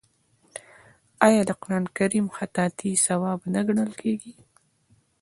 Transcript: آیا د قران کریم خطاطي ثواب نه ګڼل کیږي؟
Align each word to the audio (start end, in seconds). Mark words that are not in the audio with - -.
آیا 1.27 1.41
د 1.47 1.51
قران 1.61 1.85
کریم 1.97 2.27
خطاطي 2.37 2.91
ثواب 3.05 3.39
نه 3.53 3.61
ګڼل 3.67 3.91
کیږي؟ 4.01 4.33